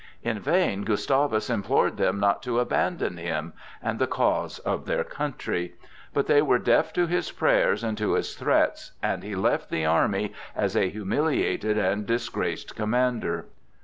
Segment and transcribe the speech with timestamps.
[0.23, 3.53] In vain Gustavus implored them not to abandon him
[3.83, 5.75] and the cause of their country;
[6.11, 9.85] but they were deaf to his prayers and to his threats, and he left the
[9.85, 13.45] army as a humiliated and disgraced commander.